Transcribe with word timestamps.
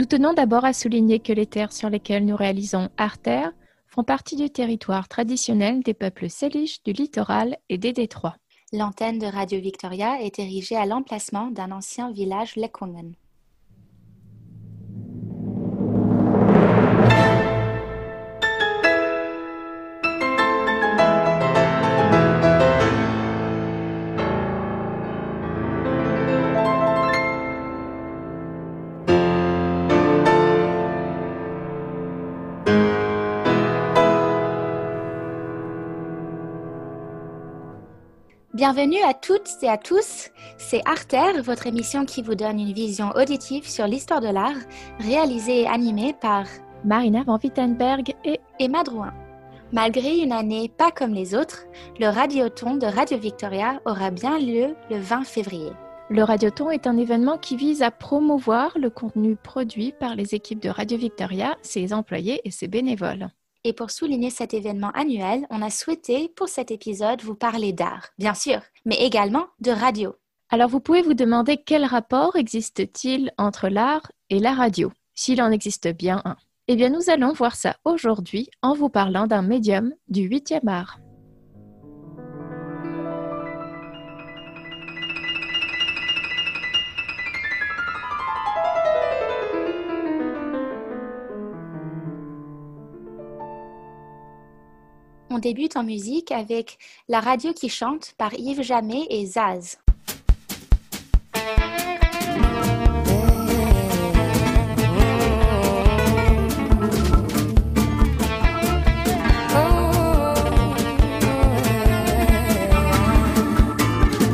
Nous 0.00 0.06
tenons 0.06 0.32
d'abord 0.32 0.64
à 0.64 0.72
souligner 0.72 1.18
que 1.18 1.34
les 1.34 1.44
terres 1.44 1.74
sur 1.74 1.90
lesquelles 1.90 2.24
nous 2.24 2.34
réalisons 2.34 2.88
Artère 2.96 3.52
font 3.86 4.02
partie 4.02 4.34
du 4.34 4.48
territoire 4.48 5.08
traditionnel 5.08 5.82
des 5.82 5.92
peuples 5.92 6.30
séliches 6.30 6.82
du 6.84 6.92
littoral 6.92 7.58
et 7.68 7.76
des 7.76 7.92
détroits. 7.92 8.36
L'antenne 8.72 9.18
de 9.18 9.26
Radio 9.26 9.60
Victoria 9.60 10.22
est 10.22 10.38
érigée 10.38 10.76
à 10.76 10.86
l'emplacement 10.86 11.50
d'un 11.50 11.70
ancien 11.70 12.12
village 12.12 12.56
Lekongen. 12.56 13.12
Bienvenue 38.60 39.02
à 39.02 39.14
toutes 39.14 39.48
et 39.62 39.70
à 39.70 39.78
tous. 39.78 40.28
C'est 40.58 40.86
Artère, 40.86 41.42
votre 41.42 41.66
émission 41.66 42.04
qui 42.04 42.20
vous 42.20 42.34
donne 42.34 42.60
une 42.60 42.74
vision 42.74 43.08
auditive 43.16 43.66
sur 43.66 43.86
l'histoire 43.86 44.20
de 44.20 44.28
l'art, 44.28 44.58
réalisée 44.98 45.62
et 45.62 45.66
animée 45.66 46.12
par 46.20 46.44
Marina 46.84 47.22
Van 47.22 47.38
Wittenberg 47.42 48.14
et 48.22 48.38
Emma 48.58 48.82
Drouin. 48.82 49.14
Malgré 49.72 50.18
une 50.18 50.32
année 50.32 50.70
pas 50.76 50.90
comme 50.90 51.14
les 51.14 51.34
autres, 51.34 51.64
le 51.98 52.08
Radioton 52.08 52.76
de 52.76 52.84
Radio 52.84 53.16
Victoria 53.16 53.80
aura 53.86 54.10
bien 54.10 54.38
lieu 54.38 54.76
le 54.90 54.98
20 54.98 55.24
février. 55.24 55.72
Le 56.10 56.22
Radioton 56.22 56.68
est 56.68 56.86
un 56.86 56.98
événement 56.98 57.38
qui 57.38 57.56
vise 57.56 57.80
à 57.80 57.90
promouvoir 57.90 58.76
le 58.76 58.90
contenu 58.90 59.36
produit 59.36 59.94
par 59.98 60.14
les 60.14 60.34
équipes 60.34 60.60
de 60.60 60.68
Radio 60.68 60.98
Victoria, 60.98 61.56
ses 61.62 61.94
employés 61.94 62.42
et 62.44 62.50
ses 62.50 62.68
bénévoles. 62.68 63.30
Et 63.64 63.74
pour 63.74 63.90
souligner 63.90 64.30
cet 64.30 64.54
événement 64.54 64.90
annuel, 64.92 65.46
on 65.50 65.60
a 65.60 65.68
souhaité 65.68 66.32
pour 66.34 66.48
cet 66.48 66.70
épisode 66.70 67.20
vous 67.20 67.34
parler 67.34 67.74
d'art, 67.74 68.08
bien 68.18 68.32
sûr, 68.32 68.60
mais 68.86 68.96
également 68.96 69.48
de 69.60 69.70
radio. 69.70 70.14
Alors 70.48 70.70
vous 70.70 70.80
pouvez 70.80 71.02
vous 71.02 71.14
demander 71.14 71.58
quel 71.58 71.84
rapport 71.84 72.36
existe-t-il 72.36 73.32
entre 73.36 73.68
l'art 73.68 74.10
et 74.30 74.38
la 74.38 74.54
radio, 74.54 74.92
s'il 75.14 75.42
en 75.42 75.50
existe 75.50 75.88
bien 75.88 76.22
un. 76.24 76.36
Eh 76.68 76.76
bien 76.76 76.88
nous 76.88 77.10
allons 77.10 77.32
voir 77.32 77.54
ça 77.54 77.76
aujourd'hui 77.84 78.48
en 78.62 78.74
vous 78.74 78.88
parlant 78.88 79.26
d'un 79.26 79.42
médium 79.42 79.92
du 80.08 80.28
8e 80.28 80.66
art. 80.66 80.98
On 95.32 95.38
débute 95.38 95.76
en 95.76 95.84
musique 95.84 96.32
avec 96.32 96.76
La 97.08 97.20
radio 97.20 97.52
qui 97.52 97.68
chante 97.68 98.14
par 98.18 98.34
Yves 98.34 98.62
Jamais 98.62 99.06
et 99.10 99.26
Zaz. 99.26 99.78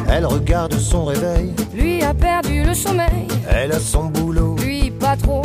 Elle 0.09 0.25
regarde 0.25 0.73
son 0.78 1.05
réveil, 1.05 1.53
Lui 1.75 2.03
a 2.03 2.15
perdu 2.15 2.65
le 2.65 2.73
sommeil, 2.73 3.28
elle 3.51 3.73
a 3.73 3.78
son 3.78 4.07
boulot, 4.07 4.57
lui 4.57 4.91
pas 4.93 5.15
trop. 5.15 5.43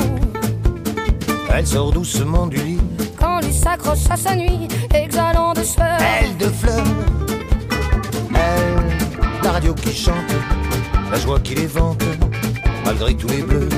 elle 1.53 1.67
sort 1.67 1.91
doucement 1.91 2.47
du 2.47 2.55
lit, 2.55 2.80
s'accroche 3.61 4.09
à 4.09 4.17
sa 4.17 4.35
nuit, 4.35 4.67
exhalant 4.93 5.53
de 5.53 5.63
sueur. 5.63 5.97
elle 6.19 6.35
de 6.37 6.45
fleurs, 6.45 6.83
elle, 8.33 9.43
la 9.43 9.51
radio 9.51 9.73
qui 9.73 9.93
chante, 9.93 10.33
la 11.11 11.19
joie 11.19 11.39
qui 11.39 11.53
les 11.55 11.67
vante, 11.67 12.03
malgré 12.85 13.13
tous 13.15 13.27
les 13.27 13.43
bleus. 13.43 13.69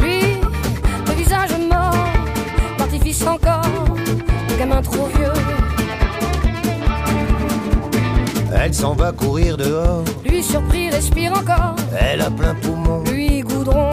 Lui, 0.00 0.22
le 1.06 1.12
visage 1.12 1.50
mort, 1.70 1.94
l'artifice 2.78 3.26
encore, 3.26 3.62
le 4.48 4.58
gamin 4.58 4.80
trop 4.80 5.08
vieux. 5.14 5.32
Elle 8.54 8.74
s'en 8.74 8.94
va 8.94 9.12
courir 9.12 9.56
dehors, 9.56 10.04
Lui 10.24 10.42
surpris 10.42 10.90
respire 10.90 11.32
encore, 11.32 11.76
elle 11.98 12.22
a 12.22 12.30
plein 12.30 12.54
poumon, 12.54 13.04
lui 13.04 13.40
goudron. 13.40 13.90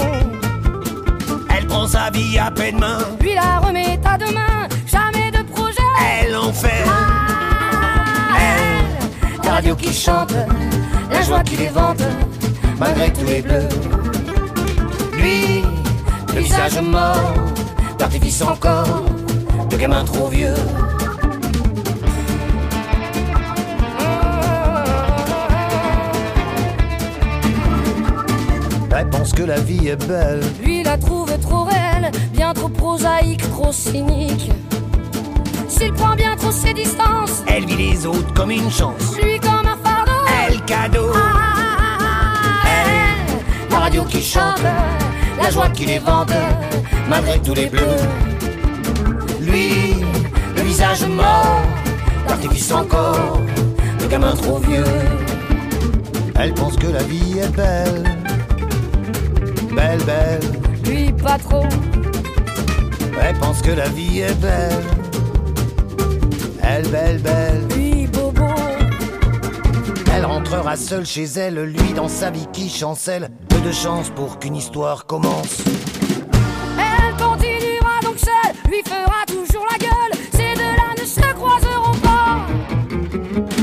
Prend 1.67 1.87
sa 1.87 2.09
vie 2.09 2.37
à 2.37 2.49
peine 2.51 2.79
main, 2.79 2.99
Lui 3.21 3.33
la 3.33 3.59
remet 3.59 3.99
à 4.05 4.17
demain, 4.17 4.67
jamais 4.85 5.31
de 5.31 5.43
projet. 5.43 5.77
elle 6.21 6.35
en 6.35 6.51
fait, 6.51 6.85
elle, 8.39 9.43
La 9.43 9.51
radio 9.51 9.75
qui 9.75 9.93
chante, 9.93 10.33
la 11.11 11.21
joie 11.21 11.43
qui 11.43 11.57
les 11.57 11.69
vante, 11.69 12.03
malgré 12.79 13.11
tous 13.11 13.25
les 13.25 13.41
bleus. 13.41 13.69
Lui, 15.13 15.63
le 16.33 16.41
visage 16.41 16.81
mort, 16.81 17.33
l'artifice 17.99 18.41
encore, 18.41 19.03
le 19.71 19.77
gamin 19.77 20.03
trop 20.03 20.27
vieux. 20.27 20.55
Elle 28.99 29.09
pense 29.11 29.31
que 29.31 29.43
la 29.43 29.59
vie 29.59 29.89
est 29.89 30.07
belle, 30.07 30.41
Lui 30.63 30.81
la 30.81 30.97
trouve 30.97 31.31
trop 31.39 31.65
réelle, 31.65 32.09
bien 32.33 32.51
trop 32.53 32.67
prosaïque, 32.67 33.47
trop 33.51 33.71
cynique. 33.71 34.49
S'il 35.67 35.93
prend 35.93 36.15
bien 36.15 36.35
trop 36.35 36.49
ses 36.49 36.73
distances, 36.73 37.43
elle 37.45 37.65
vit 37.67 37.75
les 37.75 38.07
autres 38.07 38.33
comme 38.33 38.49
une 38.49 38.71
chance. 38.71 39.15
lui 39.21 39.39
comme 39.39 39.67
un 39.67 39.77
fardeau. 39.83 40.11
Elle 40.49 40.59
cadeau, 40.61 41.11
Elle, 42.65 43.69
la 43.69 43.77
radio 43.77 44.03
qui 44.05 44.23
chante, 44.23 44.63
la 45.43 45.51
joie 45.51 45.69
qui 45.69 45.85
les 45.85 45.99
vante, 45.99 46.33
malgré 47.07 47.39
tous 47.39 47.53
les 47.53 47.67
bleus. 47.67 48.01
Lui, 49.41 49.93
le 50.55 50.61
visage 50.63 51.05
mort, 51.05 51.61
l'artifice 52.27 52.71
encore, 52.71 53.41
le 54.01 54.07
gamin 54.07 54.33
trop 54.33 54.57
vieux. 54.57 54.83
Elle 56.39 56.55
pense 56.55 56.75
que 56.77 56.87
la 56.87 57.03
vie 57.03 57.37
est 57.39 57.55
belle, 57.55 58.03
belle, 59.73 60.03
belle. 60.03 60.39
lui 60.85 61.11
pas 61.11 61.37
trop. 61.37 61.65
Elle 63.21 63.37
pense 63.39 63.61
que 63.61 63.71
la 63.71 63.89
vie 63.89 64.19
est 64.19 64.39
belle, 64.39 64.83
elle, 66.63 66.87
belle, 66.89 67.19
belle. 67.19 67.67
Lui 67.75 68.07
bobo, 68.07 68.45
Elle 70.13 70.25
rentrera 70.25 70.75
seule 70.75 71.05
chez 71.05 71.23
elle, 71.23 71.63
lui 71.63 71.93
dans 71.93 72.07
sa 72.07 72.29
vie 72.29 72.47
qui 72.53 72.69
chancelle. 72.69 73.29
Peu 73.49 73.59
de 73.61 73.71
chance 73.71 74.09
pour 74.09 74.39
qu'une 74.39 74.55
histoire 74.55 75.05
commence. 75.05 75.61
elle 76.77 77.15
continuera 77.15 77.99
donc 78.03 78.17
seule, 78.19 78.53
lui 78.69 78.81
fera 78.83 79.25
toujours 79.27 79.65
la 79.71 79.77
gueule. 79.77 80.21
Ces 80.31 80.53
deux-là 80.55 81.01
ne 81.01 81.05
se 81.05 81.33
croiseront 81.33 81.97
pas. 82.03 82.45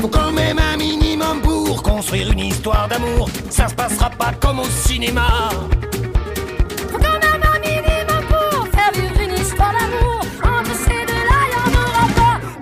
Faut 0.01 0.09
quand 0.09 0.31
même 0.31 0.59
un 0.59 0.77
minimum 0.77 1.41
pour 1.41 1.81
construire 1.83 2.31
une 2.31 2.39
histoire 2.39 2.87
d'amour. 2.87 3.29
Ça 3.49 3.67
se 3.67 3.75
passera 3.75 4.09
pas 4.09 4.33
comme 4.39 4.59
au 4.59 4.65
cinéma. 4.65 5.49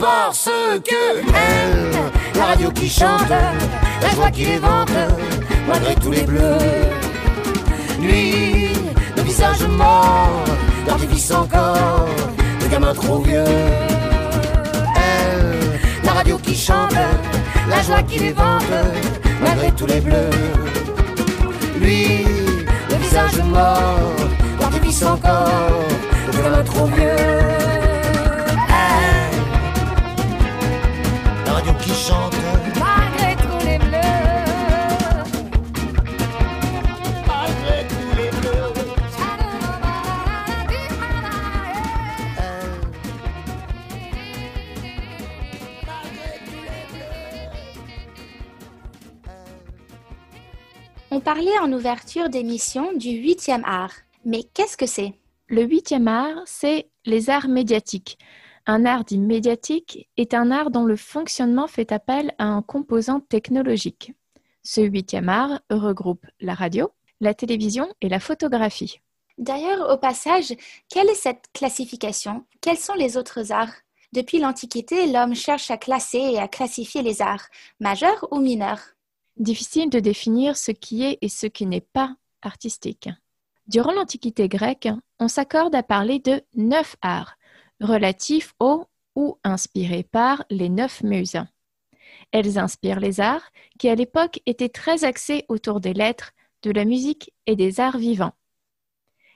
Parce 0.04 0.50
que 0.84 1.20
elle, 1.30 1.92
la 2.36 2.46
radio 2.48 2.70
qui 2.72 2.90
chante, 2.90 3.30
la 3.30 4.10
joie 4.10 4.30
qui 4.32 4.44
les 4.44 4.58
vante, 4.58 4.92
malgré 5.66 5.96
tous 5.96 6.12
les 6.12 6.24
bleus. 6.24 6.58
Lui, 8.02 8.68
le 9.16 9.22
visage 9.22 9.66
mort, 9.66 10.44
l'artifice 10.86 11.32
encore, 11.32 12.10
le 12.62 12.68
gamin 12.68 12.94
trop 12.94 13.20
vieux. 13.20 13.46
Elle, 14.98 15.80
la 16.04 16.12
radio 16.12 16.38
qui 16.38 16.54
chante, 16.54 16.98
la 17.70 17.82
joie 17.82 18.04
qui 18.04 18.20
les 18.20 18.34
vante, 18.34 18.74
malgré 19.42 19.72
tous 19.72 19.88
les 19.88 20.02
bleus. 20.02 20.32
Lui, 21.80 22.26
le 22.90 22.96
visage 22.98 23.42
mort, 23.46 24.12
l'artifice 24.60 25.04
encore, 25.04 25.86
le 26.28 26.44
gamin 26.44 26.64
trop 26.66 26.88
vieux. 26.88 27.83
On 51.16 51.20
parlait 51.20 51.60
en 51.60 51.72
ouverture 51.72 52.28
d'émission 52.28 52.92
du 52.94 53.10
8e 53.10 53.62
art. 53.66 53.94
Mais 54.26 54.42
qu'est-ce 54.56 54.76
que 54.76 54.88
c'est? 54.88 55.14
Le 55.48 55.62
huitième 55.62 56.08
art, 56.08 56.42
c'est 56.48 56.90
les 57.06 57.30
arts 57.30 57.50
médiatiques. 57.50 58.18
Un 58.66 58.84
art 58.84 59.04
dit 59.04 59.20
médiatique 59.20 60.10
est 60.18 60.34
un 60.34 60.50
art 60.50 60.72
dont 60.72 60.86
le 60.86 60.96
fonctionnement 60.96 61.68
fait 61.68 61.92
appel 61.92 62.34
à 62.40 62.46
un 62.46 62.64
composant 62.64 63.20
technologique. 63.20 64.14
Ce 64.64 64.82
huitième 64.82 65.30
art 65.30 65.62
regroupe 65.70 66.26
la 66.42 66.56
radio, 66.56 66.90
la 67.22 67.36
télévision 67.36 67.88
et 68.02 68.10
la 68.10 68.20
photographie. 68.20 69.00
D'ailleurs, 69.38 69.94
au 69.94 69.98
passage, 69.98 70.56
quelle 70.90 71.10
est 71.10 71.14
cette 71.14 71.46
classification? 71.54 72.44
Quels 72.60 72.78
sont 72.78 72.96
les 72.96 73.18
autres 73.18 73.52
arts? 73.52 73.76
Depuis 74.14 74.40
l'Antiquité, 74.40 75.06
l'homme 75.06 75.36
cherche 75.36 75.70
à 75.70 75.78
classer 75.78 76.18
et 76.18 76.40
à 76.40 76.48
classifier 76.48 77.04
les 77.04 77.22
arts, 77.22 77.50
majeurs 77.80 78.28
ou 78.32 78.40
mineurs. 78.40 78.93
Difficile 79.38 79.90
de 79.90 80.00
définir 80.00 80.56
ce 80.56 80.72
qui 80.72 81.04
est 81.04 81.18
et 81.22 81.30
ce 81.30 81.48
qui 81.48 81.66
n'est 81.66 81.82
pas 81.82 82.16
artistique. 82.42 83.10
Durant 83.68 83.94
l'Antiquité 83.94 84.48
grecque, 84.48 84.90
on 85.20 85.28
s'accorde 85.28 85.74
à 85.74 85.84
parler 85.84 86.20
de 86.20 86.42
neuf 86.56 86.96
arts, 87.02 87.38
relatifs 87.80 88.54
aux 88.60 88.86
ou 89.16 89.38
inspirés 89.44 90.04
par 90.04 90.44
les 90.50 90.70
neuf 90.70 91.02
muses. 91.02 91.42
Elles 92.32 92.60
inspirent 92.60 93.00
les 93.00 93.20
arts 93.22 93.50
qui 93.80 93.90
à 93.90 93.96
l'époque 93.96 94.40
étaient 94.46 94.70
très 94.70 95.04
axés 95.04 95.46
autour 95.50 95.80
des 95.80 95.94
lettres, 95.94 96.34
de 96.62 96.72
la 96.72 96.86
musique 96.86 97.34
et 97.48 97.56
des 97.56 97.80
arts 97.80 97.98
vivants. 97.98 98.34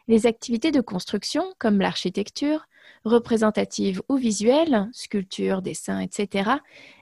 Les 0.07 0.25
activités 0.25 0.71
de 0.71 0.81
construction, 0.81 1.53
comme 1.57 1.79
l'architecture, 1.79 2.67
représentative 3.03 4.01
ou 4.09 4.15
visuelle, 4.15 4.89
sculpture, 4.93 5.61
dessin, 5.61 5.99
etc., 5.99 6.51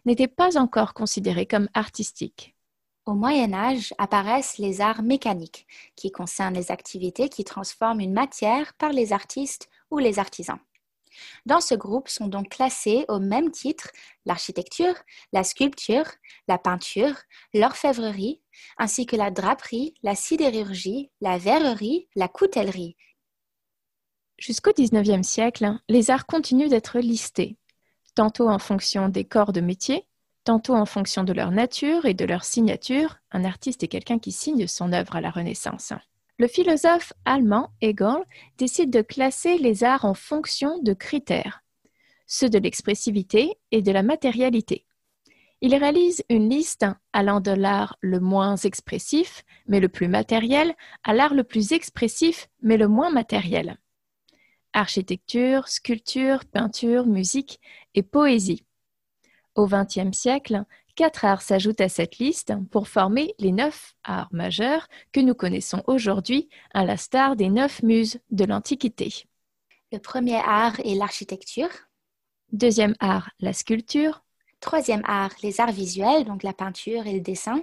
n'étaient 0.05 0.27
pas 0.27 0.57
encore 0.57 0.93
considérées 0.93 1.45
comme 1.45 1.69
artistiques. 1.73 2.54
Au 3.05 3.13
Moyen 3.13 3.53
Âge 3.53 3.93
apparaissent 3.99 4.57
les 4.57 4.81
arts 4.81 5.03
mécaniques, 5.03 5.67
qui 5.95 6.11
concernent 6.11 6.55
les 6.55 6.71
activités 6.71 7.29
qui 7.29 7.43
transforment 7.43 7.99
une 7.99 8.13
matière 8.13 8.73
par 8.73 8.91
les 8.93 9.13
artistes 9.13 9.69
ou 9.91 9.99
les 9.99 10.17
artisans. 10.17 10.57
Dans 11.45 11.61
ce 11.61 11.75
groupe 11.75 12.09
sont 12.09 12.27
donc 12.27 12.49
classés 12.49 13.05
au 13.07 13.19
même 13.19 13.51
titre 13.51 13.91
l'architecture, 14.25 14.95
la 15.33 15.43
sculpture, 15.43 16.07
la 16.47 16.57
peinture, 16.57 17.15
l'orfèvrerie, 17.53 18.41
ainsi 18.77 19.05
que 19.05 19.15
la 19.15 19.29
draperie, 19.29 19.93
la 20.01 20.15
sidérurgie, 20.15 21.11
la 21.21 21.37
verrerie, 21.37 22.07
la 22.15 22.27
coutellerie. 22.27 22.97
Jusqu'au 24.39 24.71
XIXe 24.73 25.25
siècle, 25.25 25.77
les 25.89 26.09
arts 26.09 26.25
continuent 26.25 26.69
d'être 26.69 26.99
listés, 26.99 27.55
tantôt 28.15 28.49
en 28.49 28.59
fonction 28.59 29.09
des 29.09 29.25
corps 29.25 29.53
de 29.53 29.61
métier, 29.61 30.07
tantôt 30.45 30.75
en 30.75 30.85
fonction 30.85 31.23
de 31.23 31.33
leur 31.33 31.51
nature 31.51 32.05
et 32.05 32.13
de 32.13 32.23
leur 32.23 32.45
signature. 32.45 33.17
Un 33.31 33.43
artiste 33.43 33.83
est 33.83 33.89
quelqu'un 33.89 34.19
qui 34.19 34.31
signe 34.31 34.67
son 34.67 34.93
œuvre 34.93 35.17
à 35.17 35.21
la 35.21 35.31
Renaissance. 35.31 35.91
Le 36.37 36.47
philosophe 36.47 37.13
allemand 37.25 37.71
Hegel 37.81 38.23
décide 38.57 38.91
de 38.91 39.01
classer 39.01 39.57
les 39.57 39.83
arts 39.83 40.05
en 40.05 40.13
fonction 40.13 40.81
de 40.81 40.93
critères, 40.93 41.63
ceux 42.27 42.49
de 42.49 42.59
l'expressivité 42.59 43.57
et 43.71 43.81
de 43.81 43.91
la 43.91 44.03
matérialité. 44.03 44.85
Il 45.61 45.73
réalise 45.73 46.23
une 46.29 46.49
liste 46.49 46.85
allant 47.13 47.39
de 47.39 47.51
l'art 47.51 47.97
le 48.01 48.19
moins 48.19 48.57
expressif, 48.57 49.43
mais 49.67 49.79
le 49.79 49.87
plus 49.87 50.09
matériel, 50.09 50.75
à 51.03 51.13
l'art 51.13 51.33
le 51.33 51.45
plus 51.45 51.71
expressif, 51.71 52.49
mais 52.61 52.77
le 52.77 52.89
moins 52.89 53.09
matériel. 53.09 53.77
Architecture, 54.73 55.69
sculpture, 55.69 56.43
peinture, 56.45 57.05
musique 57.05 57.61
et 57.93 58.03
poésie. 58.03 58.64
Au 59.55 59.67
XXe 59.67 60.11
siècle, 60.11 60.65
Quatre 60.95 61.25
arts 61.25 61.41
s'ajoutent 61.41 61.81
à 61.81 61.89
cette 61.89 62.19
liste 62.19 62.53
pour 62.71 62.87
former 62.87 63.35
les 63.37 63.51
neuf 63.51 63.95
arts 64.05 64.29
majeurs 64.31 64.87
que 65.11 65.19
nous 65.19 65.35
connaissons 65.35 65.83
aujourd'hui, 65.87 66.47
à 66.73 66.85
la 66.85 66.95
star 66.95 67.35
des 67.35 67.49
neuf 67.49 67.83
muses 67.83 68.19
de 68.31 68.45
l'Antiquité. 68.45 69.25
Le 69.91 69.99
premier 69.99 70.37
art 70.37 70.79
est 70.79 70.95
l'architecture. 70.95 71.69
Deuxième 72.53 72.95
art, 73.01 73.29
la 73.41 73.51
sculpture. 73.51 74.23
Troisième 74.61 75.01
art, 75.03 75.31
les 75.43 75.59
arts 75.59 75.73
visuels, 75.73 76.23
donc 76.23 76.43
la 76.43 76.53
peinture 76.53 77.05
et 77.07 77.13
le 77.13 77.19
dessin. 77.19 77.61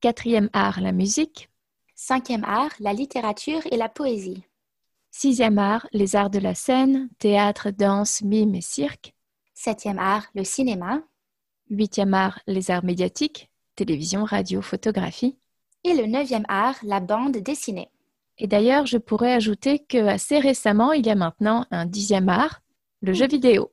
Quatrième 0.00 0.50
art, 0.52 0.80
la 0.80 0.90
musique. 0.90 1.48
Cinquième 1.94 2.44
art, 2.44 2.72
la 2.80 2.92
littérature 2.92 3.62
et 3.70 3.76
la 3.76 3.88
poésie. 3.88 4.42
Sixième 5.12 5.58
art, 5.58 5.86
les 5.92 6.16
arts 6.16 6.30
de 6.30 6.40
la 6.40 6.56
scène, 6.56 7.08
théâtre, 7.20 7.70
danse, 7.70 8.22
mime 8.22 8.56
et 8.56 8.60
cirque. 8.60 9.14
Septième 9.54 10.00
art, 10.00 10.26
le 10.34 10.42
cinéma. 10.42 11.00
Huitième 11.68 12.14
art, 12.14 12.38
les 12.46 12.70
arts 12.70 12.84
médiatiques, 12.84 13.50
télévision, 13.74 14.22
radio, 14.22 14.62
photographie. 14.62 15.36
Et 15.82 15.94
le 15.94 16.06
neuvième 16.06 16.44
art, 16.48 16.76
la 16.84 17.00
bande 17.00 17.38
dessinée. 17.38 17.88
Et 18.38 18.46
d'ailleurs, 18.46 18.86
je 18.86 18.98
pourrais 18.98 19.32
ajouter 19.32 19.80
que 19.80 20.06
assez 20.06 20.38
récemment, 20.38 20.92
il 20.92 21.04
y 21.04 21.10
a 21.10 21.16
maintenant 21.16 21.66
un 21.72 21.84
dixième 21.84 22.28
art, 22.28 22.60
le 23.02 23.12
jeu 23.12 23.26
vidéo. 23.26 23.72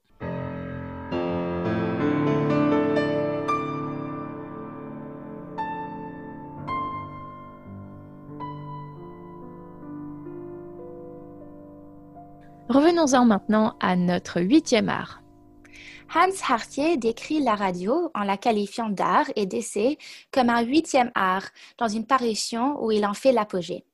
Revenons-en 12.70 13.26
maintenant 13.26 13.76
à 13.80 13.96
notre 13.96 14.42
huitième 14.42 14.90
art, 14.90 15.23
Hans 16.14 16.30
Hartier 16.48 16.98
décrit 16.98 17.40
la 17.40 17.56
radio 17.56 18.12
en 18.14 18.24
la 18.24 18.38
qualifiant 18.38 18.90
d'art 18.90 19.30
et 19.36 19.46
d'essai 19.46 19.98
comme 20.32 20.50
un 20.50 20.62
huitième 20.62 21.12
art 21.16 21.50
dans 21.78 21.88
une 21.88 22.06
parution 22.06 22.84
où 22.84 22.92
il 22.92 23.06
en 23.06 23.14
fait 23.14 23.32
l'apogée. 23.32 23.86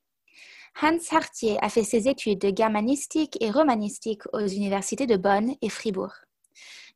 Hans 0.82 0.98
Hartier 1.10 1.58
a 1.62 1.68
fait 1.68 1.82
ses 1.82 2.08
études 2.08 2.40
de 2.40 2.56
germanistique 2.56 3.36
et 3.40 3.50
romanistique 3.50 4.22
aux 4.32 4.46
universités 4.46 5.06
de 5.06 5.16
Bonn 5.16 5.54
et 5.62 5.68
Fribourg. 5.68 6.12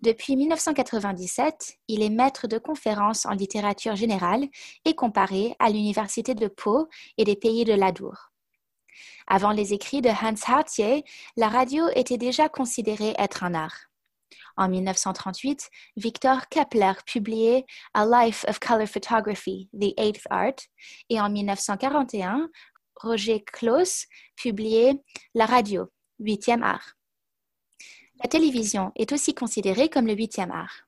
Depuis 0.00 0.36
1997, 0.36 1.78
il 1.88 2.02
est 2.02 2.10
maître 2.10 2.46
de 2.46 2.58
conférences 2.58 3.24
en 3.26 3.32
littérature 3.32 3.96
générale 3.96 4.44
et 4.84 4.94
comparée 4.94 5.54
à 5.58 5.70
l'université 5.70 6.34
de 6.34 6.48
Pau 6.48 6.88
et 7.16 7.24
des 7.24 7.36
pays 7.36 7.64
de 7.64 7.72
l'Adour. 7.72 8.30
Avant 9.26 9.52
les 9.52 9.72
écrits 9.72 10.02
de 10.02 10.10
Hans 10.10 10.52
Hartier, 10.52 11.04
la 11.36 11.48
radio 11.48 11.86
était 11.94 12.18
déjà 12.18 12.48
considérée 12.48 13.14
être 13.18 13.44
un 13.44 13.54
art. 13.54 13.88
En 14.56 14.68
1938, 14.68 15.68
Victor 15.96 16.48
Kepler 16.48 16.92
publiait 17.06 17.66
A 17.92 18.06
Life 18.06 18.44
of 18.48 18.60
Color 18.60 18.86
Photography, 18.86 19.68
The 19.72 19.92
Eighth 19.96 20.26
Art, 20.30 20.56
et 21.10 21.20
en 21.20 21.28
1941, 21.28 22.48
Roger 22.96 23.42
Claus 23.44 24.06
publiait 24.36 25.02
La 25.34 25.46
radio, 25.46 25.90
huitième 26.20 26.62
art. 26.62 26.94
La 28.22 28.28
télévision 28.28 28.92
est 28.96 29.12
aussi 29.12 29.34
considérée 29.34 29.88
comme 29.88 30.06
le 30.06 30.14
huitième 30.14 30.52
art. 30.52 30.84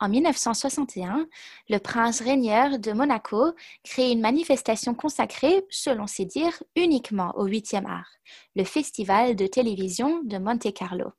En 0.00 0.08
1961, 0.08 1.28
le 1.68 1.78
prince 1.78 2.20
régneur 2.20 2.80
de 2.80 2.92
Monaco 2.92 3.52
crée 3.84 4.10
une 4.10 4.20
manifestation 4.20 4.92
consacrée, 4.94 5.64
selon 5.70 6.08
ses 6.08 6.24
dires, 6.24 6.62
uniquement 6.74 7.32
au 7.36 7.46
huitième 7.46 7.86
art, 7.86 8.10
le 8.56 8.64
Festival 8.64 9.36
de 9.36 9.46
télévision 9.46 10.20
de 10.24 10.36
Monte-Carlo. 10.38 11.12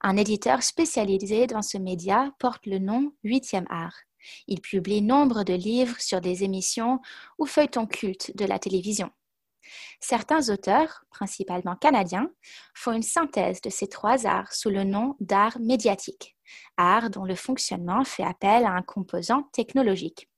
Un 0.00 0.16
éditeur 0.16 0.62
spécialisé 0.62 1.46
dans 1.46 1.62
ce 1.62 1.78
média 1.78 2.32
porte 2.38 2.66
le 2.66 2.78
nom 2.78 3.12
Huitième 3.22 3.66
Art. 3.70 3.96
Il 4.46 4.60
publie 4.60 5.02
nombre 5.02 5.44
de 5.44 5.54
livres 5.54 6.00
sur 6.00 6.20
des 6.20 6.44
émissions 6.44 7.00
ou 7.38 7.46
feuilletons 7.46 7.86
cultes 7.86 8.36
de 8.36 8.44
la 8.44 8.58
télévision. 8.58 9.10
Certains 10.00 10.50
auteurs, 10.50 11.04
principalement 11.10 11.76
canadiens, 11.76 12.30
font 12.74 12.92
une 12.92 13.02
synthèse 13.02 13.60
de 13.60 13.70
ces 13.70 13.88
trois 13.88 14.26
arts 14.26 14.52
sous 14.52 14.70
le 14.70 14.84
nom 14.84 15.16
d'art 15.20 15.58
médiatique, 15.60 16.36
art 16.76 17.10
dont 17.10 17.24
le 17.24 17.34
fonctionnement 17.34 18.04
fait 18.04 18.24
appel 18.24 18.66
à 18.66 18.72
un 18.72 18.82
composant 18.82 19.44
technologique. 19.52 20.28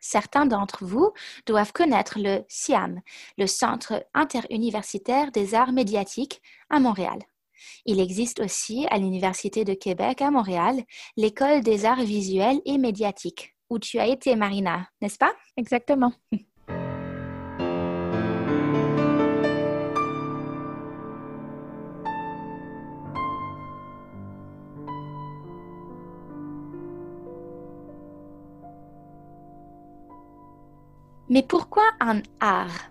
Certains 0.00 0.46
d'entre 0.46 0.84
vous 0.84 1.12
doivent 1.46 1.72
connaître 1.72 2.18
le 2.18 2.42
CIAM, 2.48 3.00
le 3.36 3.46
Centre 3.46 4.04
interuniversitaire 4.14 5.30
des 5.30 5.54
arts 5.54 5.72
médiatiques 5.72 6.40
à 6.70 6.80
Montréal. 6.80 7.18
Il 7.86 8.00
existe 8.00 8.40
aussi 8.40 8.86
à 8.90 8.98
l'Université 8.98 9.64
de 9.64 9.74
Québec 9.74 10.22
à 10.22 10.30
Montréal 10.30 10.82
l'École 11.16 11.62
des 11.62 11.84
arts 11.84 12.04
visuels 12.04 12.60
et 12.64 12.78
médiatiques, 12.78 13.54
où 13.68 13.78
tu 13.78 13.98
as 13.98 14.06
été, 14.06 14.36
Marina, 14.36 14.88
n'est-ce 15.00 15.18
pas? 15.18 15.32
Exactement. 15.56 16.12
Mais 31.32 31.44
pourquoi 31.44 31.84
un 32.00 32.22
art? 32.40 32.90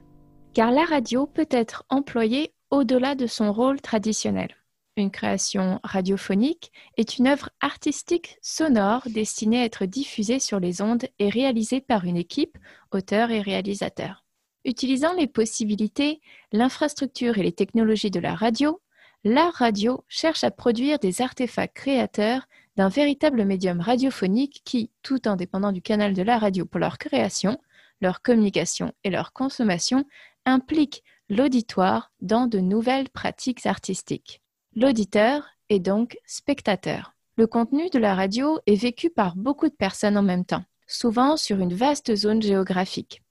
Car 0.53 0.71
la 0.71 0.85
radio 0.85 1.27
peut 1.27 1.47
être 1.51 1.83
employée 1.89 2.53
au-delà 2.71 3.13
de 3.13 3.27
son 3.27 3.51
rôle 3.51 3.81
traditionnel. 3.81 4.58
Une 5.00 5.12
création 5.12 5.79
radiophonique 5.82 6.74
est 6.98 7.18
une 7.18 7.27
œuvre 7.27 7.50
artistique 7.62 8.38
sonore 8.41 9.03
destinée 9.06 9.62
à 9.62 9.63
être 9.63 9.86
diffusée 9.86 10.39
sur 10.39 10.60
les 10.60 10.82
ondes 10.82 11.06
et 11.20 11.29
réalisée 11.29 11.79
par 11.79 12.03
une 12.03 12.18
équipe, 12.18 12.58
auteur 12.91 13.32
et 13.32 13.39
réalisateur. 13.39 14.25
Utilisant 14.65 15.13
les 15.13 15.27
possibilités, 15.27 16.20
l'infrastructure 16.51 17.38
et 17.38 17.44
les 17.44 17.53
technologies 17.53 18.12
de 18.12 18.20
la 18.20 18.36
radio, 18.36 18.82
l'art 19.24 19.53
radio 19.53 20.03
cherche 20.10 20.44
à 20.44 20.51
produire 20.51 21.00
des 21.00 21.22
artefacts 21.22 21.77
créateurs 21.77 22.46
d'un 22.75 22.89
véritable 22.89 23.46
médium 23.46 23.79
radiophonique 23.79 24.62
qui, 24.65 24.91
tout 25.01 25.29
en 25.29 25.38
dépendant 25.38 25.72
du 25.72 25.82
canal 25.82 26.13
de 26.13 26.24
la 26.24 26.38
radio 26.38 26.65
pour 26.65 26.82
leur 26.82 26.98
création, 26.98 27.58
leur 28.01 28.22
communication 28.22 28.91
et 29.06 29.10
leur 29.10 29.32
consommation, 29.32 30.03
implique 30.46 31.06
l'auditoire 31.29 32.12
dans 32.20 32.48
de 32.48 32.60
nouvelles 32.60 33.10
pratiques 33.10 33.65
artistiques. 33.65 34.41
L'auditeur 34.75 35.47
est 35.69 35.79
donc 35.79 36.17
spectateur. 36.27 37.15
Le 37.38 37.47
contenu 37.47 37.89
de 37.89 37.97
la 37.97 38.13
radio 38.13 38.59
est 38.67 38.75
vécu 38.75 39.09
par 39.09 39.35
beaucoup 39.35 39.67
de 39.67 39.73
personnes 39.73 40.15
en 40.15 40.21
même 40.21 40.45
temps, 40.45 40.63
souvent 40.85 41.38
sur 41.38 41.59
une 41.59 41.73
vaste 41.73 42.15
zone 42.15 42.41
géographique. 42.41 43.23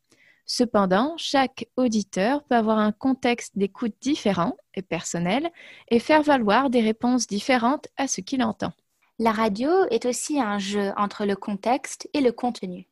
Cependant, 0.46 1.14
chaque 1.16 1.68
auditeur 1.76 2.42
peut 2.42 2.56
avoir 2.56 2.78
un 2.78 2.90
contexte 2.90 3.56
d'écoute 3.56 3.94
différent 4.00 4.56
et 4.74 4.82
personnel 4.82 5.50
et 5.90 6.00
faire 6.00 6.22
valoir 6.22 6.70
des 6.70 6.80
réponses 6.80 7.28
différentes 7.28 7.86
à 7.96 8.08
ce 8.08 8.20
qu'il 8.20 8.42
entend. 8.42 8.72
La 9.20 9.30
radio 9.30 9.70
est 9.90 10.06
aussi 10.06 10.40
un 10.40 10.58
jeu 10.58 10.92
entre 10.96 11.24
le 11.24 11.36
contexte 11.36 12.08
et 12.14 12.20
le 12.20 12.32
contenu. 12.32 12.87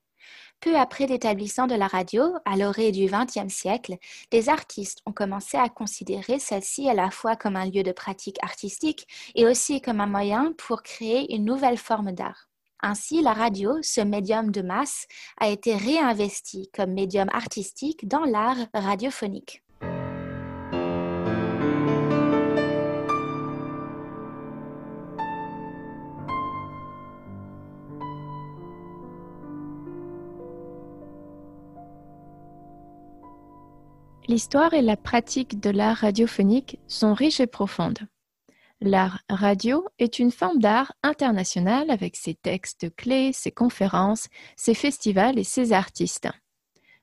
Peu 0.60 0.76
après 0.76 1.06
l'établissement 1.06 1.66
de 1.66 1.74
la 1.74 1.86
radio, 1.86 2.34
à 2.44 2.56
l'orée 2.56 2.90
du 2.90 3.06
XXe 3.06 3.52
siècle, 3.52 3.96
des 4.30 4.48
artistes 4.48 5.00
ont 5.06 5.12
commencé 5.12 5.56
à 5.56 5.68
considérer 5.68 6.38
celle-ci 6.38 6.88
à 6.88 6.94
la 6.94 7.10
fois 7.10 7.36
comme 7.36 7.56
un 7.56 7.66
lieu 7.66 7.82
de 7.82 7.92
pratique 7.92 8.38
artistique 8.42 9.06
et 9.34 9.46
aussi 9.46 9.80
comme 9.80 10.00
un 10.00 10.06
moyen 10.06 10.52
pour 10.56 10.82
créer 10.82 11.34
une 11.34 11.44
nouvelle 11.44 11.78
forme 11.78 12.12
d'art. 12.12 12.48
Ainsi, 12.82 13.22
la 13.22 13.32
radio, 13.32 13.78
ce 13.82 14.00
médium 14.00 14.50
de 14.50 14.62
masse, 14.62 15.06
a 15.40 15.48
été 15.48 15.74
réinvesti 15.74 16.70
comme 16.74 16.92
médium 16.92 17.28
artistique 17.32 18.06
dans 18.06 18.24
l'art 18.24 18.58
radiophonique. 18.74 19.62
L'histoire 34.28 34.74
et 34.74 34.82
la 34.82 34.96
pratique 34.96 35.60
de 35.60 35.70
l'art 35.70 35.98
radiophonique 35.98 36.80
sont 36.88 37.14
riches 37.14 37.38
et 37.38 37.46
profondes. 37.46 38.00
L'art 38.80 39.20
radio 39.28 39.86
est 40.00 40.18
une 40.18 40.32
forme 40.32 40.58
d'art 40.58 40.92
international 41.04 41.90
avec 41.90 42.16
ses 42.16 42.34
textes 42.34 42.92
clés, 42.96 43.32
ses 43.32 43.52
conférences, 43.52 44.26
ses 44.56 44.74
festivals 44.74 45.38
et 45.38 45.44
ses 45.44 45.72
artistes. 45.72 46.28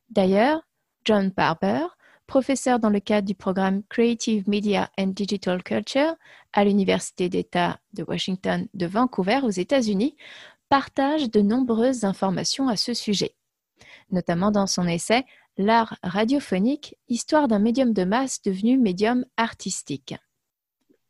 D'ailleurs, 0.10 0.64
John 1.06 1.30
Barber, 1.30 1.86
professeur 2.28 2.80
dans 2.80 2.90
le 2.90 3.00
cadre 3.00 3.26
du 3.26 3.36
programme 3.36 3.84
Creative 3.88 4.48
Media 4.50 4.92
and 5.00 5.08
Digital 5.08 5.64
Culture 5.64 6.16
à 6.52 6.66
l'Université 6.66 7.30
d'État 7.30 7.80
de 7.94 8.04
Washington 8.04 8.68
de 8.74 8.86
Vancouver 8.86 9.40
aux 9.44 9.50
États-Unis, 9.50 10.18
partage 10.68 11.32
de 11.32 11.40
nombreuses 11.40 12.04
informations 12.04 12.68
à 12.68 12.76
ce 12.76 12.94
sujet, 12.94 13.34
notamment 14.12 14.52
dans 14.52 14.68
son 14.68 14.88
essai 14.88 15.24
L'art 15.58 15.98
radiophonique, 16.02 16.96
histoire 17.10 17.48
d'un 17.48 17.60
médium 17.60 17.94
de 17.94 18.04
masse 18.06 18.42
devenu 18.42 18.78
médium 18.80 19.24
artistique. 19.38 20.16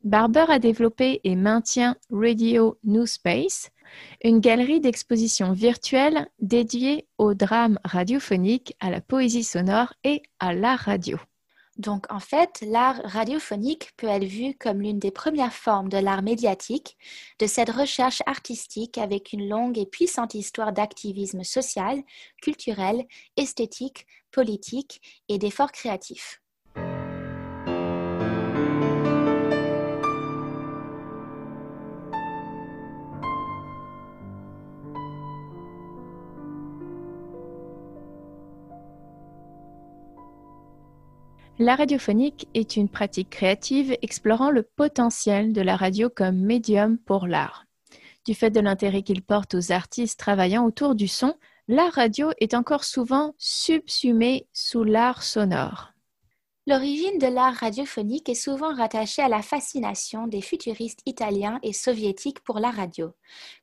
Barber 0.03 0.45
a 0.49 0.59
développé 0.59 1.21
et 1.23 1.37
maintient 1.37 1.95
Radio 2.11 2.77
New 2.83 3.05
Space, 3.05 3.71
une 4.21 4.41
galerie 4.41 4.81
d'expositions 4.81 5.53
virtuelles 5.53 6.27
dédiée 6.39 7.07
au 7.17 7.33
drame 7.33 7.79
radiophonique, 7.85 8.75
à 8.81 8.91
la 8.91 8.99
poésie 8.99 9.45
sonore 9.45 9.93
et 10.03 10.21
à 10.39 10.53
l'art 10.53 10.79
radio. 10.79 11.17
Donc 11.77 12.05
en 12.11 12.19
fait, 12.19 12.63
l'art 12.67 13.01
radiophonique 13.03 13.93
peut 13.97 14.07
être 14.07 14.25
vu 14.25 14.55
comme 14.55 14.81
l'une 14.81 14.99
des 14.99 15.09
premières 15.09 15.53
formes 15.53 15.89
de 15.89 15.97
l'art 15.97 16.21
médiatique, 16.21 16.97
de 17.39 17.47
cette 17.47 17.71
recherche 17.71 18.21
artistique 18.25 18.97
avec 18.97 19.33
une 19.33 19.47
longue 19.47 19.79
et 19.79 19.87
puissante 19.87 20.35
histoire 20.35 20.73
d'activisme 20.73 21.43
social, 21.43 22.03
culturel, 22.41 23.05
esthétique, 23.37 24.05
politique 24.33 25.23
et 25.29 25.37
d'efforts 25.37 25.71
créatifs. 25.71 26.41
La 41.59 41.75
radiophonique 41.75 42.49
est 42.55 42.75
une 42.75 42.89
pratique 42.89 43.29
créative 43.29 43.95
explorant 44.01 44.49
le 44.49 44.63
potentiel 44.63 45.53
de 45.53 45.61
la 45.61 45.77
radio 45.77 46.09
comme 46.09 46.35
médium 46.35 46.97
pour 46.97 47.27
l'art. 47.27 47.65
Du 48.25 48.33
fait 48.33 48.49
de 48.49 48.59
l'intérêt 48.59 49.03
qu'il 49.03 49.21
porte 49.21 49.53
aux 49.53 49.71
artistes 49.71 50.19
travaillant 50.19 50.65
autour 50.65 50.95
du 50.95 51.07
son, 51.07 51.35
la 51.69 51.89
radio 51.89 52.31
est 52.39 52.55
encore 52.55 52.83
souvent 52.83 53.33
subsumée 53.37 54.47
sous 54.51 54.83
l'art 54.83 55.23
sonore. 55.23 55.93
L'origine 56.67 57.17
de 57.19 57.27
l'art 57.27 57.55
radiophonique 57.55 58.27
est 58.27 58.35
souvent 58.35 58.73
rattachée 58.73 59.21
à 59.21 59.29
la 59.29 59.41
fascination 59.41 60.27
des 60.27 60.41
futuristes 60.41 61.01
italiens 61.05 61.59
et 61.63 61.73
soviétiques 61.73 62.41
pour 62.41 62.59
la 62.59 62.69
radio, 62.69 63.13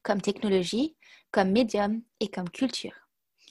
comme 0.03 0.21
technologie, 0.21 0.97
comme 1.31 1.51
médium 1.51 2.03
et 2.21 2.29
comme 2.29 2.49
culture. 2.49 3.09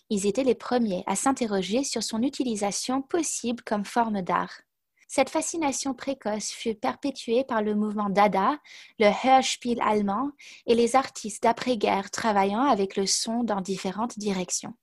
Ils 0.10 0.26
étaient 0.26 0.44
les 0.44 0.56
premiers 0.56 1.04
à 1.06 1.16
s'interroger 1.16 1.84
sur 1.84 2.02
son 2.02 2.24
utilisation 2.24 3.04
possible 3.04 3.64
comme 3.64 3.86
forme 3.86 4.22
d'art. 4.24 4.62
Cette 5.12 5.32
fascination 5.32 5.96
précoce 5.96 6.52
fut 6.52 6.76
perpétuée 6.76 7.44
par 7.44 7.64
le 7.64 7.74
mouvement 7.74 8.12
Dada, 8.12 8.60
le 9.00 9.08
Hörspiel 9.08 9.82
allemand 9.82 10.30
et 10.68 10.76
les 10.76 10.96
artistes 10.96 11.42
d'après-guerre 11.42 12.12
travaillant 12.12 12.62
avec 12.62 12.96
le 12.96 13.08
son 13.08 13.44
dans 13.44 13.60
différentes 13.60 14.20
directions. 14.20 14.76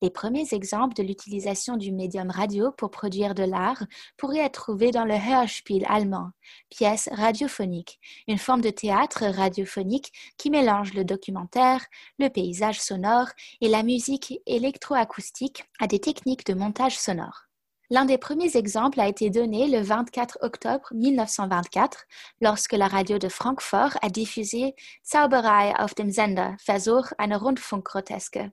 Les 0.00 0.08
premiers 0.08 0.54
exemples 0.54 0.94
de 0.94 1.02
l'utilisation 1.02 1.76
du 1.76 1.92
médium 1.92 2.30
radio 2.30 2.72
pour 2.72 2.90
produire 2.90 3.34
de 3.34 3.42
l'art 3.42 3.84
pourraient 4.16 4.46
être 4.46 4.62
trouvés 4.62 4.90
dans 4.90 5.04
le 5.04 5.16
Hörspiel 5.16 5.84
allemand, 5.86 6.30
pièce 6.70 7.10
radiophonique, 7.12 8.00
une 8.26 8.38
forme 8.38 8.62
de 8.62 8.70
théâtre 8.70 9.26
radiophonique 9.26 10.12
qui 10.38 10.48
mélange 10.48 10.94
le 10.94 11.04
documentaire, 11.04 11.84
le 12.18 12.30
paysage 12.30 12.80
sonore 12.80 13.28
et 13.60 13.68
la 13.68 13.82
musique 13.82 14.40
électroacoustique 14.46 15.64
à 15.78 15.86
des 15.86 16.00
techniques 16.00 16.46
de 16.46 16.54
montage 16.54 16.98
sonore. 16.98 17.43
L'un 17.90 18.06
des 18.06 18.16
premiers 18.16 18.56
exemples 18.56 18.98
a 18.98 19.08
été 19.08 19.28
donné 19.28 19.68
le 19.68 19.80
24 19.82 20.38
octobre 20.40 20.88
1924 20.92 22.06
lorsque 22.40 22.72
la 22.72 22.88
radio 22.88 23.18
de 23.18 23.28
Francfort 23.28 23.98
a 24.00 24.08
diffusé 24.08 24.74
Zauberei 25.04 25.74
auf 25.78 25.94
dem 25.94 26.10
Sender, 26.10 26.56
Versuch 26.58 27.12
einer 27.18 27.38
Rundfunkgroteske 27.38 28.50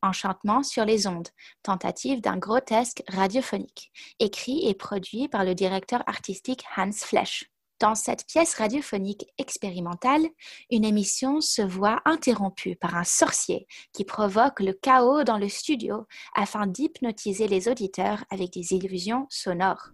Enchantement 0.00 0.62
sur 0.62 0.84
les 0.84 1.06
ondes, 1.06 1.32
tentative 1.62 2.20
d'un 2.20 2.36
grotesque 2.36 3.02
radiophonique, 3.08 3.90
écrit 4.20 4.68
et 4.68 4.74
produit 4.74 5.28
par 5.28 5.44
le 5.44 5.54
directeur 5.54 6.02
artistique 6.06 6.64
Hans 6.76 6.92
Flesch. 6.92 7.50
Dans 7.80 7.94
cette 7.94 8.26
pièce 8.26 8.54
radiophonique 8.54 9.26
expérimentale, 9.38 10.26
une 10.68 10.84
émission 10.84 11.40
se 11.40 11.62
voit 11.62 12.00
interrompue 12.06 12.74
par 12.74 12.96
un 12.96 13.04
sorcier 13.04 13.68
qui 13.92 14.04
provoque 14.04 14.58
le 14.58 14.72
chaos 14.72 15.22
dans 15.22 15.38
le 15.38 15.48
studio 15.48 16.04
afin 16.34 16.66
d'hypnotiser 16.66 17.46
les 17.46 17.68
auditeurs 17.68 18.24
avec 18.30 18.52
des 18.52 18.72
illusions 18.72 19.26
sonores. 19.30 19.90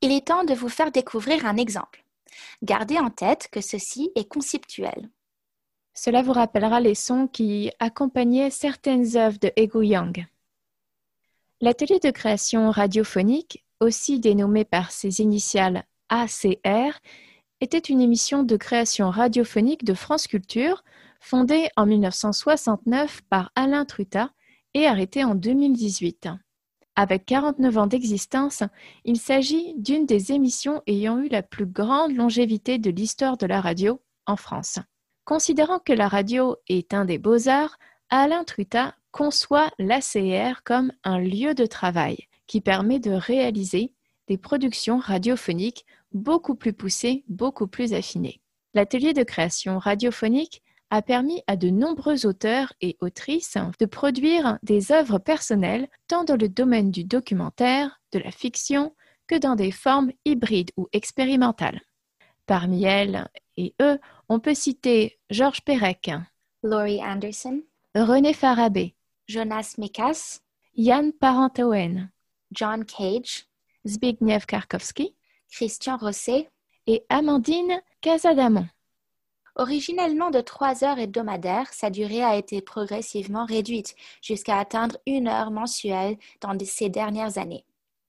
Il 0.00 0.10
est 0.10 0.26
temps 0.26 0.44
de 0.44 0.54
vous 0.54 0.70
faire 0.70 0.90
découvrir 0.90 1.44
un 1.44 1.58
exemple. 1.58 2.02
Gardez 2.62 2.98
en 2.98 3.10
tête 3.10 3.48
que 3.50 3.60
ceci 3.60 4.10
est 4.14 4.28
conceptuel. 4.28 5.10
Cela 5.94 6.22
vous 6.22 6.32
rappellera 6.32 6.80
les 6.80 6.94
sons 6.94 7.26
qui 7.26 7.70
accompagnaient 7.78 8.50
certaines 8.50 9.16
œuvres 9.16 9.38
de 9.38 9.52
Egu 9.56 9.84
Yang. 9.86 10.26
L'atelier 11.60 11.98
de 11.98 12.10
création 12.10 12.70
radiophonique, 12.70 13.64
aussi 13.80 14.20
dénommé 14.20 14.64
par 14.64 14.92
ses 14.92 15.20
initiales 15.20 15.84
ACR, 16.08 17.00
était 17.60 17.78
une 17.78 18.00
émission 18.00 18.42
de 18.42 18.56
création 18.56 19.10
radiophonique 19.10 19.84
de 19.84 19.94
France 19.94 20.26
Culture 20.26 20.84
fondée 21.20 21.68
en 21.76 21.86
1969 21.86 23.22
par 23.28 23.52
Alain 23.54 23.84
Truta 23.84 24.30
et 24.74 24.86
arrêtée 24.86 25.24
en 25.24 25.34
2018. 25.34 26.28
Avec 27.00 27.24
49 27.24 27.78
ans 27.78 27.86
d'existence, 27.86 28.62
il 29.06 29.16
s'agit 29.16 29.72
d'une 29.78 30.04
des 30.04 30.32
émissions 30.32 30.82
ayant 30.86 31.18
eu 31.18 31.28
la 31.28 31.42
plus 31.42 31.64
grande 31.64 32.14
longévité 32.14 32.76
de 32.76 32.90
l'histoire 32.90 33.38
de 33.38 33.46
la 33.46 33.62
radio 33.62 34.02
en 34.26 34.36
France. 34.36 34.78
Considérant 35.24 35.78
que 35.78 35.94
la 35.94 36.08
radio 36.08 36.56
est 36.68 36.92
un 36.92 37.06
des 37.06 37.16
beaux-arts, 37.16 37.78
Alain 38.10 38.44
Truta 38.44 38.94
conçoit 39.12 39.70
l'ACR 39.78 40.62
comme 40.62 40.92
un 41.02 41.18
lieu 41.18 41.54
de 41.54 41.64
travail 41.64 42.18
qui 42.46 42.60
permet 42.60 42.98
de 42.98 43.12
réaliser 43.12 43.94
des 44.28 44.36
productions 44.36 44.98
radiophoniques 44.98 45.86
beaucoup 46.12 46.54
plus 46.54 46.74
poussées, 46.74 47.24
beaucoup 47.28 47.66
plus 47.66 47.94
affinées. 47.94 48.42
L'atelier 48.74 49.14
de 49.14 49.22
création 49.22 49.78
radiophonique 49.78 50.62
a 50.90 51.02
permis 51.02 51.42
à 51.46 51.56
de 51.56 51.70
nombreux 51.70 52.26
auteurs 52.26 52.72
et 52.80 52.96
autrices 53.00 53.56
de 53.78 53.86
produire 53.86 54.58
des 54.62 54.92
œuvres 54.92 55.18
personnelles 55.18 55.88
tant 56.08 56.24
dans 56.24 56.36
le 56.36 56.48
domaine 56.48 56.90
du 56.90 57.04
documentaire, 57.04 58.00
de 58.12 58.18
la 58.18 58.30
fiction, 58.30 58.94
que 59.26 59.36
dans 59.36 59.54
des 59.54 59.70
formes 59.70 60.10
hybrides 60.24 60.72
ou 60.76 60.88
expérimentales. 60.92 61.80
Parmi 62.46 62.84
elles 62.84 63.28
et 63.56 63.74
eux, 63.80 63.98
on 64.28 64.40
peut 64.40 64.54
citer 64.54 65.18
Georges 65.30 65.62
Perec, 65.62 66.10
Laurie 66.62 67.02
Anderson, 67.02 67.62
René 67.94 68.34
Farabé, 68.34 68.94
Jonas 69.28 69.76
Mekas, 69.78 70.40
Jan 70.76 71.10
Parentoen, 71.18 72.10
John 72.50 72.84
Cage, 72.84 73.46
Zbigniew 73.86 74.40
Karkowski 74.46 75.14
Christian 75.50 75.96
Rosset. 75.96 76.48
et 76.86 77.04
Amandine 77.08 77.82
Casadamon. 78.00 78.66
Originellement 79.56 80.30
de 80.30 80.40
trois 80.40 80.84
heures 80.84 80.98
hebdomadaires, 80.98 81.72
sa 81.72 81.90
durée 81.90 82.22
a 82.22 82.36
été 82.36 82.60
progressivement 82.62 83.44
réduite 83.44 83.94
jusqu'à 84.22 84.58
atteindre 84.58 84.96
une 85.06 85.28
heure 85.28 85.50
mensuelle 85.50 86.16
dans 86.40 86.56
ces 86.64 86.88
dernières 86.88 87.38
années. 87.38 87.64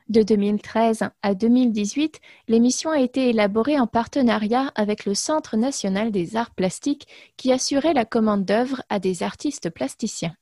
De 0.09 0.23
2013 0.23 1.03
à 1.21 1.33
2018, 1.35 2.19
l'émission 2.49 2.91
a 2.91 2.99
été 2.99 3.29
élaborée 3.29 3.79
en 3.79 3.87
partenariat 3.87 4.71
avec 4.75 5.05
le 5.05 5.13
Centre 5.13 5.55
national 5.55 6.11
des 6.11 6.35
arts 6.35 6.51
plastiques 6.51 7.07
qui 7.37 7.51
assurait 7.53 7.93
la 7.93 8.03
commande 8.03 8.43
d'œuvres 8.43 8.83
à 8.89 8.99
des 8.99 9.23
artistes 9.23 9.69
plasticiens. 9.69 10.35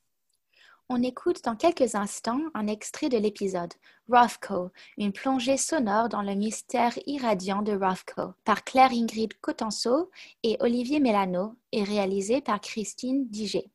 On 0.92 1.04
écoute 1.04 1.44
dans 1.44 1.54
quelques 1.54 1.94
instants 1.94 2.40
un 2.52 2.66
extrait 2.66 3.08
de 3.08 3.16
l'épisode 3.16 3.72
Rothko, 4.08 4.72
une 4.98 5.12
plongée 5.12 5.56
sonore 5.56 6.08
dans 6.08 6.20
le 6.20 6.34
mystère 6.34 6.98
irradiant 7.06 7.62
de 7.62 7.70
Rothko, 7.70 8.34
par 8.44 8.64
Claire 8.64 8.90
Ingrid 8.90 9.32
Cotenceau 9.40 10.10
et 10.42 10.56
Olivier 10.58 10.98
Mélano, 10.98 11.54
et 11.70 11.84
réalisé 11.84 12.40
par 12.40 12.60
Christine 12.60 13.28
Diger. 13.28 13.70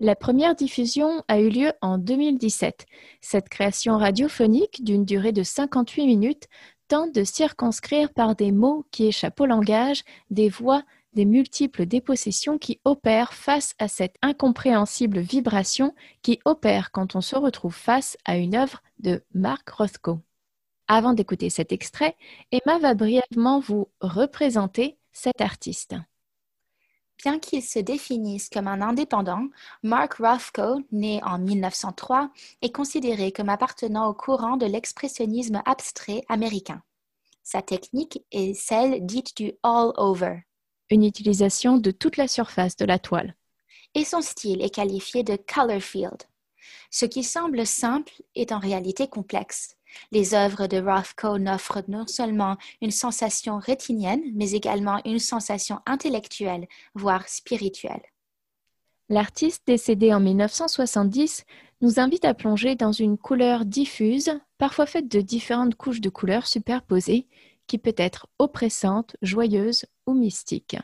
La 0.00 0.16
première 0.16 0.56
diffusion 0.56 1.22
a 1.28 1.38
eu 1.38 1.48
lieu 1.48 1.72
en 1.80 1.96
2017. 1.96 2.86
Cette 3.20 3.48
création 3.48 3.96
radiophonique 3.96 4.82
d'une 4.82 5.04
durée 5.04 5.30
de 5.30 5.44
58 5.44 6.06
minutes 6.06 6.48
tente 6.88 7.14
de 7.14 7.22
circonscrire 7.22 8.12
par 8.12 8.34
des 8.34 8.50
mots 8.50 8.84
qui 8.90 9.06
échappent 9.06 9.40
au 9.40 9.46
langage, 9.46 10.02
des 10.30 10.48
voix, 10.48 10.82
des 11.14 11.24
multiples 11.24 11.86
dépossessions 11.86 12.58
qui 12.58 12.80
opèrent 12.84 13.34
face 13.34 13.74
à 13.78 13.88
cette 13.88 14.16
incompréhensible 14.22 15.20
vibration 15.20 15.94
qui 16.22 16.40
opère 16.44 16.90
quand 16.90 17.14
on 17.16 17.20
se 17.20 17.36
retrouve 17.36 17.74
face 17.74 18.16
à 18.24 18.36
une 18.36 18.54
œuvre 18.54 18.82
de 18.98 19.22
Mark 19.34 19.68
Rothko. 19.70 20.20
Avant 20.88 21.12
d'écouter 21.12 21.50
cet 21.50 21.72
extrait, 21.72 22.16
Emma 22.50 22.78
va 22.78 22.94
brièvement 22.94 23.60
vous 23.60 23.88
représenter 24.00 24.98
cet 25.12 25.40
artiste. 25.40 25.94
Bien 27.18 27.38
qu'il 27.38 27.62
se 27.62 27.78
définisse 27.78 28.48
comme 28.48 28.66
un 28.66 28.82
indépendant, 28.82 29.46
Mark 29.82 30.14
Rothko, 30.14 30.80
né 30.90 31.20
en 31.22 31.38
1903, 31.38 32.30
est 32.62 32.74
considéré 32.74 33.30
comme 33.30 33.48
appartenant 33.48 34.08
au 34.08 34.14
courant 34.14 34.56
de 34.56 34.66
l'expressionnisme 34.66 35.62
abstrait 35.64 36.22
américain. 36.28 36.82
Sa 37.44 37.62
technique 37.62 38.24
est 38.32 38.54
celle 38.54 39.06
dite 39.06 39.36
du 39.36 39.52
all-over, 39.62 40.40
Une 40.92 41.04
utilisation 41.04 41.78
de 41.78 41.90
toute 41.90 42.18
la 42.18 42.28
surface 42.28 42.76
de 42.76 42.84
la 42.84 42.98
toile. 42.98 43.34
et 43.94 44.04
son 44.04 44.20
style 44.20 44.60
est 44.60 44.74
qualifié 44.74 45.22
de 45.22 45.36
color 45.36 45.80
field. 45.80 46.22
Ce 46.90 47.06
qui 47.06 47.22
semble 47.22 47.64
simple 47.66 48.12
est 48.34 48.52
en 48.52 48.58
réalité 48.58 49.08
complexe. 49.08 49.76
Les 50.10 50.34
œuvres 50.34 50.66
de 50.66 50.76
Rothko 50.78 51.38
n'offrent 51.38 51.82
non 51.88 52.06
seulement 52.06 52.58
une 52.82 52.90
sensation 52.90 53.58
rétinienne, 53.58 54.22
mais 54.34 54.50
également 54.50 55.00
une 55.06 55.18
sensation 55.18 55.80
intellectuelle, 55.86 56.66
voire 56.94 57.26
spirituelle. 57.26 58.02
L'artiste 59.08 59.62
décédé 59.66 60.12
en 60.12 60.20
1970 60.20 61.44
nous 61.80 62.00
invite 62.00 62.26
à 62.26 62.34
plonger 62.34 62.74
dans 62.74 62.92
une 62.92 63.16
couleur 63.16 63.64
diffuse, 63.64 64.38
parfois 64.58 64.84
faite 64.84 65.08
de 65.08 65.22
différentes 65.22 65.74
couches 65.74 66.02
de 66.02 66.10
couleurs 66.10 66.46
superposées, 66.46 67.26
qui 67.66 67.78
peut 67.78 67.94
être 67.96 68.26
oppressante, 68.38 69.16
joyeuse 69.22 69.86
ou 70.06 70.12
mystique. 70.14 70.76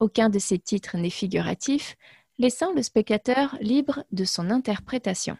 Aucun 0.00 0.28
de 0.28 0.38
ces 0.38 0.58
titres 0.58 0.96
n'est 0.96 1.10
figuratif, 1.10 1.96
laissant 2.38 2.72
le 2.72 2.82
spectateur 2.82 3.56
libre 3.60 4.04
de 4.12 4.24
son 4.24 4.50
interprétation. 4.50 5.36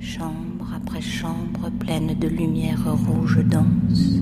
Chambre 0.00 0.72
après 0.74 1.00
chambre 1.00 1.70
pleine 1.78 2.18
de 2.18 2.26
lumière 2.26 2.92
rouge 3.06 3.44
dense, 3.44 4.20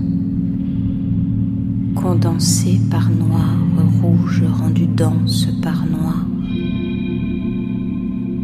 condensée 1.95 2.79
par 2.91 3.09
noir, 3.09 3.57
rouge 4.01 4.43
rendu 4.43 4.85
dense 4.85 5.47
par 5.63 5.85
noir. 5.85 6.25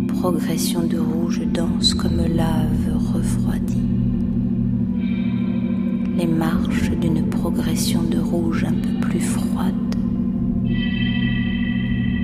Progression 0.07 0.83
de 0.88 0.97
rouge 0.97 1.41
dense 1.45 1.93
comme 1.93 2.17
lave 2.17 3.13
refroidie. 3.13 3.92
Les 6.15 6.28
marches 6.28 6.91
d'une 6.91 7.28
progression 7.30 8.04
de 8.04 8.19
rouge 8.19 8.65
un 8.65 8.73
peu 8.73 9.08
plus 9.08 9.19
froide. 9.19 9.73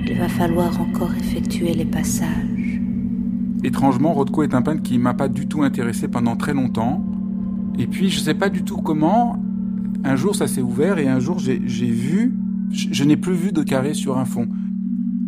Il 0.06 0.16
va 0.16 0.28
falloir 0.28 0.80
encore 0.80 1.12
effectuer 1.14 1.74
les 1.74 1.84
passages. 1.84 2.80
Étrangement, 3.64 4.12
Rothko 4.14 4.44
est 4.44 4.54
un 4.54 4.62
peintre 4.62 4.82
qui 4.82 4.98
m'a 4.98 5.14
pas 5.14 5.28
du 5.28 5.46
tout 5.46 5.62
intéressé 5.62 6.08
pendant 6.08 6.36
très 6.36 6.54
longtemps. 6.54 7.04
Et 7.78 7.86
puis, 7.86 8.10
je 8.10 8.20
sais 8.20 8.34
pas 8.34 8.48
du 8.48 8.62
tout 8.62 8.76
comment, 8.76 9.42
un 10.04 10.16
jour 10.16 10.34
ça 10.34 10.46
s'est 10.46 10.62
ouvert 10.62 10.98
et 10.98 11.08
un 11.08 11.20
jour 11.20 11.38
j'ai 11.38 11.62
j'ai 11.66 11.90
vu, 11.90 12.34
je, 12.70 12.88
je 12.92 13.04
n'ai 13.04 13.16
plus 13.16 13.34
vu 13.34 13.52
de 13.52 13.62
carré 13.62 13.94
sur 13.94 14.18
un 14.18 14.24
fond. 14.24 14.48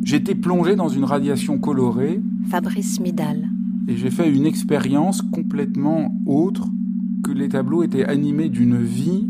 J'étais 0.05 0.35
plongé 0.35 0.77
dans 0.77 0.89
une 0.89 1.05
radiation 1.05 1.59
colorée 1.59 2.21
Fabrice 2.49 3.01
Midal. 3.01 3.49
et 3.89 3.97
j'ai 3.97 4.11
fait 4.11 4.31
une 4.31 4.47
expérience 4.47 5.23
complètement 5.23 6.15
autre 6.27 6.69
que 7.23 7.31
les 7.31 7.49
tableaux 7.49 7.83
étaient 7.83 8.05
animés 8.05 8.49
d'une 8.49 8.83
vie 8.83 9.27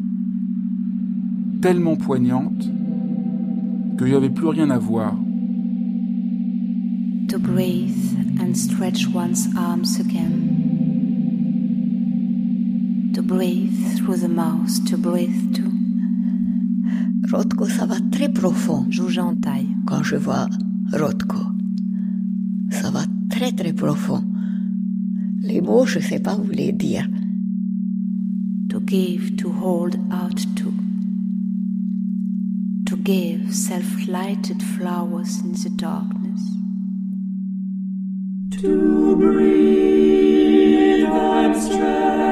tellement 1.60 1.96
poignante 1.96 2.68
que 3.98 4.06
j'avais 4.06 4.30
plus 4.30 4.48
rien 4.48 4.70
à 4.70 4.78
voir. 4.78 5.14
to 7.32 7.38
breathe 7.38 8.38
and 8.42 8.54
stretch 8.54 9.06
one's 9.08 9.48
arms 9.56 9.98
again. 9.98 10.60
To 13.14 13.22
breathe 13.22 13.96
through 13.96 14.18
the 14.18 14.28
mouth, 14.28 14.84
to 14.90 14.98
breathe 14.98 15.54
too. 15.54 15.72
Rothko, 17.32 17.64
ça 17.64 17.86
va 17.86 17.96
très 18.10 18.28
profond 18.28 18.84
Joue 18.90 19.08
taille. 19.40 19.74
quand 19.86 20.02
je 20.02 20.16
vois 20.16 20.46
Rothko. 20.92 21.38
Ça 22.70 22.90
va 22.90 23.04
très 23.30 23.52
très 23.52 23.72
profond. 23.72 24.22
Les 25.40 25.62
mots, 25.62 25.86
je 25.86 26.00
sais 26.00 26.20
pas 26.20 26.34
vous 26.34 26.50
les 26.50 26.72
dire. 26.72 27.08
Give, 28.84 29.36
to 29.38 29.52
hold 29.52 29.96
out 30.12 30.36
to. 30.56 30.74
To 32.86 32.96
give 32.96 33.54
self 33.54 34.08
lighted 34.08 34.62
flowers 34.62 35.40
in 35.40 35.52
the 35.52 35.70
darkness. 35.70 36.40
To 38.60 39.16
breathe 39.16 41.04
and 41.04 41.56
stretch 41.56 42.31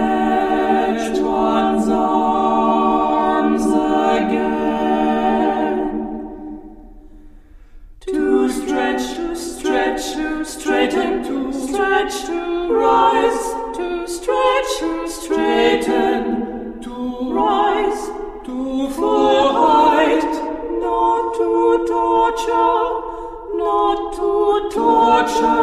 watch 25.23 25.60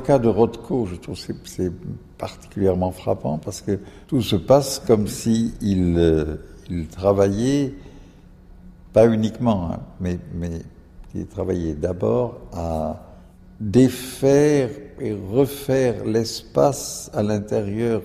cas 0.00 0.18
de 0.18 0.28
Rothko, 0.28 0.86
je 0.86 0.96
trouve 0.96 1.16
que 1.16 1.32
c'est 1.44 1.72
particulièrement 2.18 2.90
frappant 2.90 3.38
parce 3.38 3.62
que 3.62 3.78
tout 4.06 4.22
se 4.22 4.36
passe 4.36 4.82
comme 4.86 5.06
si 5.06 5.54
il, 5.60 5.96
euh, 5.98 6.36
il 6.68 6.86
travaillait, 6.86 7.74
pas 8.92 9.06
uniquement, 9.06 9.70
hein, 9.72 9.80
mais, 10.00 10.18
mais 10.34 10.62
il 11.14 11.26
travaillait 11.26 11.74
d'abord 11.74 12.40
à 12.52 13.10
défaire 13.58 14.70
et 15.00 15.12
refaire 15.12 16.04
l'espace 16.04 17.10
à 17.14 17.22
l'intérieur 17.22 18.02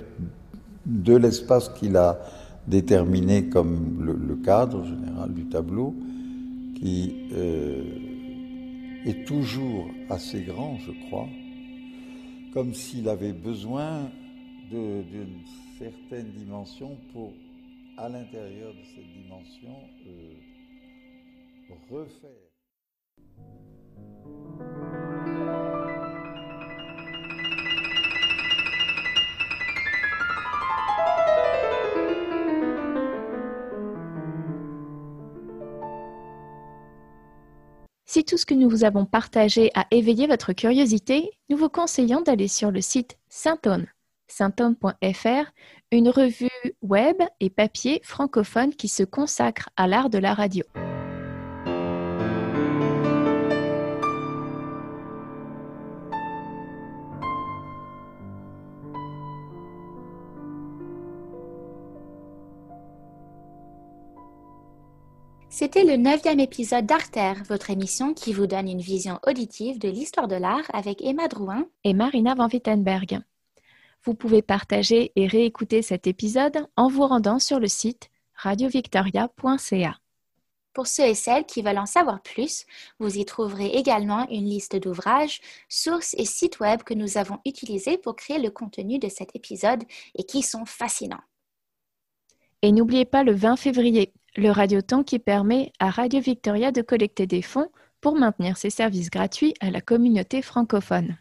de 0.85 1.15
l'espace 1.15 1.69
qu'il 1.69 1.97
a 1.97 2.19
déterminé 2.67 3.45
comme 3.45 4.03
le, 4.03 4.35
cadre 4.35 4.83
général 4.83 5.33
du 5.33 5.45
tableau, 5.45 5.93
qui 6.79 7.15
euh, 7.33 7.83
est 9.05 9.25
toujours 9.25 9.87
assez 10.09 10.41
grand, 10.41 10.77
je 10.79 10.91
crois, 11.07 11.27
comme 12.55 12.73
s'il 12.73 13.09
avait 13.09 13.33
besoin 13.33 14.09
d'une 14.71 15.41
certaine 15.77 16.31
dimension 16.31 16.97
pour, 17.11 17.33
à 17.97 18.07
l'intérieur 18.07 18.73
de 18.73 18.81
cette 18.95 19.11
dimension, 19.11 19.75
euh, 20.07 20.33
refaire. 21.91 22.44
Si 38.15 38.23
tout 38.23 38.37
ce 38.37 38.45
que 38.45 38.53
nous 38.53 38.69
vous 38.69 38.85
avons 38.85 39.05
partagé 39.05 39.71
a 39.75 39.87
éveillé 39.91 40.25
votre 40.25 40.53
curiosité, 40.53 41.31
nous 41.49 41.57
vous 41.57 41.67
conseillons 41.67 42.21
d'aller 42.21 42.47
sur 42.47 42.71
le 42.71 42.79
site 42.79 43.17
Saint-Aune, 43.27 43.87
une 45.91 46.07
revue 46.07 46.47
web 46.81 47.17
et 47.41 47.49
papier 47.49 47.99
francophone 48.05 48.73
qui 48.73 48.87
se 48.87 49.03
consacre 49.03 49.67
à 49.75 49.87
l'art 49.87 50.09
de 50.09 50.17
la 50.17 50.33
radio. 50.33 50.63
C'était 65.65 65.83
le 65.83 65.97
neuvième 65.97 66.39
épisode 66.39 66.85
d'Artère, 66.85 67.41
votre 67.49 67.71
émission 67.71 68.13
qui 68.13 68.33
vous 68.33 68.45
donne 68.45 68.69
une 68.69 68.81
vision 68.81 69.19
auditive 69.25 69.79
de 69.79 69.89
l'histoire 69.89 70.27
de 70.27 70.35
l'art 70.35 70.69
avec 70.71 71.01
Emma 71.01 71.27
Drouin 71.27 71.67
et 71.83 71.95
Marina 71.95 72.35
Van 72.35 72.47
Wittenberg. 72.47 73.21
Vous 74.03 74.13
pouvez 74.13 74.43
partager 74.43 75.11
et 75.15 75.25
réécouter 75.25 75.81
cet 75.81 76.05
épisode 76.05 76.67
en 76.77 76.87
vous 76.87 77.07
rendant 77.07 77.39
sur 77.39 77.59
le 77.59 77.67
site 77.67 78.11
radiovictoria.ca. 78.35 79.97
Pour 80.71 80.85
ceux 80.85 81.05
et 81.05 81.15
celles 81.15 81.47
qui 81.47 81.63
veulent 81.63 81.79
en 81.79 81.87
savoir 81.87 82.21
plus, 82.21 82.67
vous 82.99 83.17
y 83.17 83.25
trouverez 83.25 83.69
également 83.69 84.29
une 84.29 84.45
liste 84.45 84.75
d'ouvrages, 84.75 85.41
sources 85.67 86.13
et 86.19 86.25
sites 86.25 86.59
web 86.59 86.83
que 86.83 86.93
nous 86.93 87.17
avons 87.17 87.39
utilisés 87.43 87.97
pour 87.97 88.15
créer 88.15 88.37
le 88.37 88.51
contenu 88.51 88.99
de 88.99 89.09
cet 89.09 89.35
épisode 89.35 89.83
et 90.13 90.25
qui 90.25 90.43
sont 90.43 90.65
fascinants. 90.65 91.23
Et 92.61 92.71
n'oubliez 92.71 93.05
pas 93.05 93.23
le 93.23 93.33
20 93.33 93.55
février, 93.55 94.13
le 94.37 94.49
radioton 94.51 95.03
qui 95.03 95.19
permet 95.19 95.71
à 95.79 95.89
Radio 95.89 96.19
Victoria 96.19 96.71
de 96.71 96.81
collecter 96.81 97.25
des 97.25 97.41
fonds 97.41 97.69
pour 98.01 98.15
maintenir 98.15 98.57
ses 98.57 98.69
services 98.69 99.09
gratuits 99.09 99.53
à 99.61 99.71
la 99.71 99.81
communauté 99.81 100.41
francophone. 100.41 101.17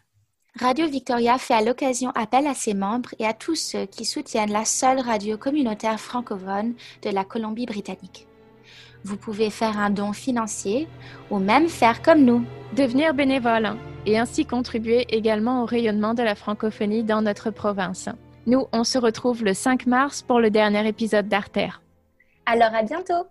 Radio 0.59 0.87
Victoria 0.87 1.37
fait 1.37 1.53
à 1.53 1.61
l'occasion 1.61 2.11
appel 2.11 2.47
à 2.47 2.53
ses 2.53 2.73
membres 2.73 3.09
et 3.19 3.25
à 3.25 3.33
tous 3.33 3.55
ceux 3.55 3.85
qui 3.85 4.05
soutiennent 4.05 4.51
la 4.51 4.63
seule 4.63 4.99
radio 4.99 5.37
communautaire 5.37 5.99
francophone 5.99 6.75
de 7.01 7.09
la 7.09 7.25
Colombie-Britannique. 7.25 8.27
Vous 9.03 9.17
pouvez 9.17 9.49
faire 9.49 9.77
un 9.77 9.89
don 9.89 10.13
financier 10.13 10.87
ou 11.29 11.39
même 11.39 11.67
faire 11.67 12.01
comme 12.01 12.23
nous. 12.23 12.43
Devenir 12.75 13.13
bénévole 13.13 13.75
et 14.05 14.17
ainsi 14.17 14.45
contribuer 14.45 15.05
également 15.09 15.61
au 15.61 15.65
rayonnement 15.65 16.13
de 16.13 16.23
la 16.23 16.35
francophonie 16.35 17.03
dans 17.03 17.21
notre 17.21 17.51
province. 17.51 18.09
Nous, 18.47 18.65
on 18.71 18.83
se 18.83 18.97
retrouve 18.97 19.43
le 19.43 19.53
5 19.53 19.87
mars 19.87 20.21
pour 20.21 20.39
le 20.39 20.49
dernier 20.49 20.87
épisode 20.87 21.27
d'Artère. 21.27 21.81
Alors 22.45 22.73
à 22.73 22.83
bientôt 22.83 23.27